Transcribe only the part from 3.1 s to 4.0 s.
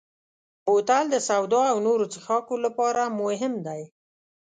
مهم دی.